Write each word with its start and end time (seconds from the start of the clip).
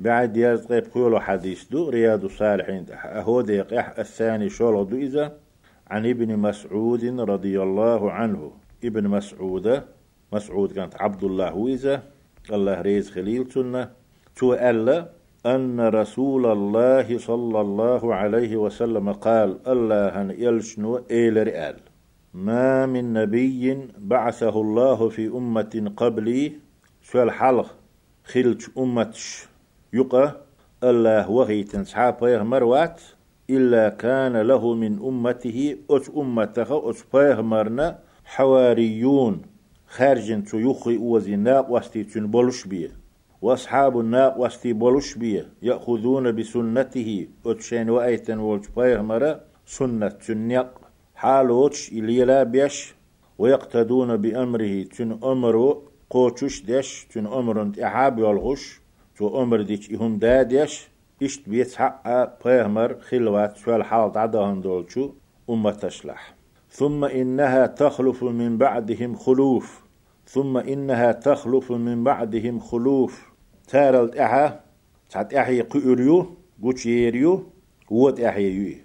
بعد 0.00 0.36
يزقيب 0.36 0.84
قولوا 0.94 1.20
حديث 1.20 1.68
دو 1.68 1.88
رياض 1.88 2.24
الصالحين 2.24 2.86
أهو 2.90 3.40
ديقح 3.40 3.98
الثاني 3.98 4.48
شولو 4.48 4.82
دو 4.82 4.96
إذا 4.96 5.36
عن 5.86 6.06
ابن 6.06 6.36
مسعود 6.36 7.04
رضي 7.04 7.62
الله 7.62 8.12
عنه. 8.12 8.52
ابن 8.84 9.08
مسعود 9.08 9.82
مسعود 10.32 10.72
كانت 10.72 11.02
عبد 11.02 11.24
الله 11.24 11.54
ويزا 11.54 12.02
الله 12.52 12.80
ريز 12.80 13.10
خليل 13.10 13.52
سنة. 13.52 13.90
تو 14.36 14.54
ألا؟ 14.54 15.08
أن 15.46 15.80
رسول 15.80 16.46
الله 16.46 17.18
صلى 17.18 17.60
الله 17.60 18.14
عليه 18.14 18.56
وسلم 18.56 19.12
قال 19.12 19.58
الله 19.68 20.20
أن 20.20 20.30
يلشنو 20.30 21.00
إيل 21.10 21.46
رئال. 21.46 21.76
ما 22.34 22.86
من 22.86 23.12
نبي 23.12 23.88
بعثه 23.98 24.60
الله 24.60 25.08
في 25.08 25.26
أمة 25.26 25.92
قبلي 25.96 26.52
شو 27.02 27.22
الحلق؟ 27.22 27.74
خلت 28.24 28.70
أمتش. 28.78 29.48
يقى 29.92 30.40
الله 30.84 31.30
وغي 31.30 31.62
تنسحاب 31.64 32.24
مروات 32.24 33.00
إلا 33.50 33.88
كان 33.88 34.36
له 34.36 34.74
من 34.74 34.98
أمته 34.98 35.76
أت 35.90 36.08
أمته 36.16 36.90
أت 36.90 37.16
مرنا 37.40 37.98
حواريون 38.24 39.42
خارجن 39.86 40.44
تو 40.44 40.58
يخي 40.58 40.96
أوزي 40.96 41.36
ناق 41.36 41.70
واستي 41.70 42.04
تن 42.04 42.26
بولش 42.26 42.66
بيه. 42.66 42.90
وأصحاب 43.42 44.00
الناق 44.00 44.38
واستي 44.38 44.72
بولش 44.72 45.14
بيه. 45.14 45.48
يأخذون 45.62 46.32
بسنته 46.32 47.28
أتشين 47.46 47.90
وأيتن 47.90 48.38
والج 48.38 48.66
مرة 48.78 49.40
سنة 49.66 50.08
تنيق 50.08 50.68
حالوتش 51.14 51.92
إليلا 51.92 52.42
بيش 52.42 52.94
ويقتدون 53.38 54.16
بأمره 54.16 54.82
تن 54.82 55.18
أمرو 55.24 55.82
قوتش 56.10 56.62
ديش 56.62 57.06
تن 57.10 57.26
أمرن 57.26 57.72
إحاب 57.82 58.18
يلغش 58.18 58.80
تو 59.18 59.42
أمر 59.42 59.62
ديش 59.62 59.92
إهم 59.94 60.18
داديش 60.18 60.88
إشت 61.22 61.48
بيت 61.48 61.74
حقا 61.74 62.36
بيهمر 62.44 63.00
خلوات 63.00 63.56
شو 63.56 63.76
الحال 63.76 64.18
عدهن 64.18 64.60
دولشو 64.60 65.10
أمة 65.50 65.70
تشلح 65.70 66.34
ثم 66.70 67.04
إنها 67.04 67.66
تخلف 67.66 68.22
من 68.22 68.58
بعدهم 68.58 69.14
خلوف. 69.14 69.82
ثم 70.26 70.56
إنها 70.56 71.12
تخلف 71.12 71.72
من 71.72 72.04
بعدهم 72.04 72.58
خلوف. 72.58 73.32
تارلت 73.68 74.16
إحا 74.16 74.60
تعت 75.10 75.34
إحي 75.34 75.60
قيريو 75.60 76.26
قوش 76.62 76.86
يريو 76.86 77.46
ووت 77.90 78.20
إحي 78.20 78.76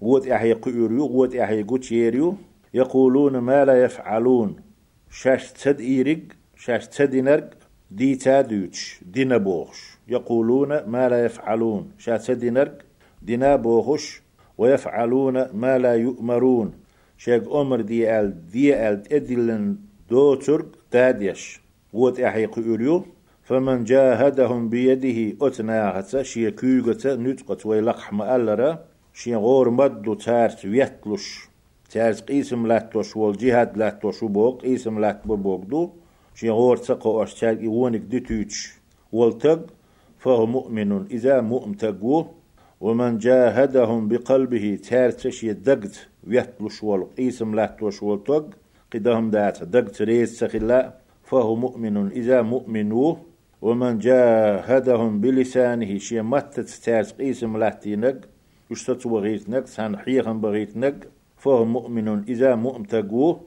ووت 0.00 0.28
إحي 0.28 0.52
قيريو 0.52 1.06
ووت 1.06 1.34
إحي 1.36 1.62
قوش 1.62 1.92
يريو 1.92 2.34
يقولون 2.74 3.38
ما 3.38 3.64
لا 3.64 3.84
يفعلون 3.84 4.56
شاش 5.10 5.52
تد 5.52 5.80
إيرق 5.80 6.22
شاش 6.56 6.88
تد 6.88 7.16
نرق 7.16 7.61
دي 7.96 8.16
تادوش 8.16 9.00
دينا 9.12 9.36
بوخش 9.36 9.80
يقولون 10.08 10.68
ما 10.86 11.08
لا 11.08 11.24
يفعلون. 11.24 11.90
شاش 11.98 12.26
تد 12.26 12.44
نرق 12.44 12.78
دينا 13.22 13.56
بوخش 13.56 14.22
ويفعلون 14.58 15.46
ما 15.54 15.78
لا 15.78 15.94
يؤمرون. 15.94 16.72
شاك 17.16 17.42
أمر 17.54 17.80
دي 17.80 18.20
آل 18.20 18.48
دي 18.52 18.88
آل 18.88 19.12
إدلن 19.12 19.76
دو 20.10 20.34
ترق 20.34 20.66
تاديش. 20.90 21.60
ووت 21.92 22.20
إحي 22.20 22.46
قيريو 22.46 23.04
فمن 23.42 23.84
جاهدهم 23.84 24.68
بيده 24.68 25.46
أتناهتا 25.46 26.22
شي 26.22 26.50
كيغتا 26.50 27.16
نتقت 27.16 27.66
ويلقح 27.66 28.12
مألرا 28.12 28.84
شي 29.14 29.34
غور 29.34 29.70
مدو 29.70 30.14
تارت 30.14 30.64
ويتلش 30.64 31.48
تارت 31.90 32.28
قيسم 32.28 32.66
لاتلش 32.66 33.16
والجهاد 33.16 33.76
لاتلش 33.76 34.22
وبوق 34.22 34.62
قيسم 34.62 34.98
لات 34.98 35.26
بوق 35.26 36.01
شي 36.34 36.50
غور 36.50 36.76
تقو 36.76 37.22
أشتاق 37.22 37.58
إيوانك 37.58 38.00
دتوش 38.00 38.74
والتق 39.12 39.66
فهو 40.18 40.46
مؤمن. 40.46 41.06
إذا 41.06 41.40
مؤمن 41.40 41.76
تقوه 41.76 42.30
ومن 42.80 43.18
جاهدهم 43.18 44.08
بقلبه 44.08 44.78
تارتش 44.88 45.44
يدقت 45.44 46.08
ويتلش 46.26 46.82
والقيسم 46.82 47.54
لاتلش 47.54 48.02
والتق 48.02 48.46
قدهم 48.92 49.30
دات 49.30 49.62
دقت 49.62 50.02
ريس 50.02 50.38
سخلا 50.38 50.94
فهو 51.24 51.54
مؤمن. 51.54 51.96
إذا 52.10 52.42
مؤمنوه 52.42 53.16
ومن 53.62 53.98
جاهدهم 53.98 55.20
بلسانه 55.20 55.98
شي 55.98 56.22
متت 56.22 56.68
تاس 56.68 57.12
قيسم 57.12 57.56
لاتينك 57.56 58.18
يشتت 58.70 59.06
بغيتنك 59.06 59.66
سان 59.66 59.98
حيخا 59.98 60.32
بغيتنك 60.32 61.08
فهو 61.36 61.64
مؤمن. 61.64 62.22
إذا 62.28 62.54
مؤمتقوه 62.54 63.40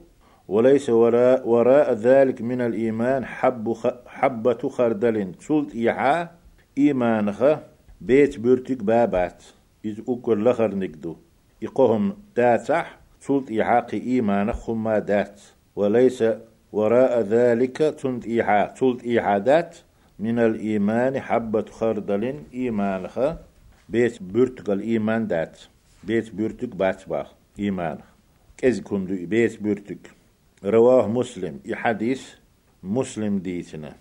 وليس 0.48 0.90
وراء, 0.90 1.48
وراء 1.48 1.92
ذلك 1.92 2.42
من 2.42 2.60
الإيمان 2.60 3.24
حب 3.24 3.76
حبة 4.06 4.68
خردل 4.68 5.34
سلط 5.40 5.74
إيحا 5.74 6.30
إيمانخ 6.78 7.44
بيت 8.00 8.38
بيرتك 8.38 8.82
بابات. 8.82 9.44
إذ 9.84 10.00
أكل 10.08 10.44
لخر 10.44 10.74
نقدو 10.74 11.16
إقوهم 11.62 12.16
داتح 12.36 12.98
سلط 13.20 13.50
إيحاق 13.50 13.94
إيمانخ 13.94 14.70
ما 14.70 14.98
دات. 14.98 15.40
وليس 15.76 16.24
وراء 16.72 17.20
ذلك 17.20 17.76
تنت 17.76 18.26
إيحا 18.26 18.74
سلط 18.74 19.02
إيحادات 19.04 19.76
من 20.18 20.38
الإيمان 20.38 21.20
حبة 21.20 21.64
خردل 21.70 22.34
إيمانخ 22.54 23.20
بيت 23.88 24.22
بيرتق 24.22 24.70
الإيمان 24.70 25.26
دات. 25.26 25.58
بيت 26.04 26.34
بيرتق 26.34 26.68
باتباخ. 26.68 27.32
إيمان 27.58 27.98
كز 28.56 28.80
كندو 28.80 29.26
بيت 29.26 29.62
بيرتق 29.62 29.96
رواه 30.64 31.08
مسلم. 31.08 31.60
حديث 31.72 32.22
مسلم 32.82 33.38
ديتنا. 33.38 33.96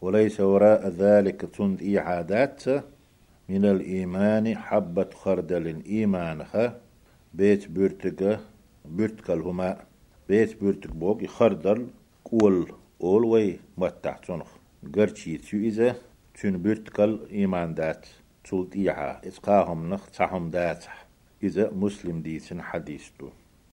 وليس 0.00 0.40
وراء 0.40 0.88
ذلك 0.88 1.40
تند 1.40 1.82
إيعادات 1.82 2.64
من 3.48 3.64
الإيمان. 3.64 4.56
حبة 4.56 5.10
خردل 5.14 5.82
إيمانخ 5.86 6.56
بيت 7.34 7.68
بيرتق 7.68 8.40
بيرتق 8.84 9.30
هما. 9.30 9.76
بيت 10.28 10.60
بيرتق 10.60 10.92
بوك 10.92 11.26
خردل 11.26 11.86
قول 12.24 12.72
أول 13.00 13.24
وي 13.24 13.58
متع 13.78 14.16
تنخ 14.16 14.48
قرشي 14.94 15.38
تشو 15.38 15.56
إذا 15.56 15.96
تون 16.40 16.58
بيرتكال 16.58 17.30
إيمان 17.30 17.74
دات. 17.74 18.06
تولت 18.44 18.76
إيحا 18.76 19.20
إسقاهم 19.28 19.90
نخ 19.90 20.10
تحم 20.10 20.50
دات. 20.50 20.84
إذا 21.42 21.70
مسلم 21.70 22.22
ديتن 22.22 22.62
حديث 22.62 23.08
دو. 23.20 23.28